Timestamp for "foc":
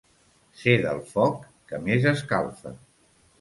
1.09-1.45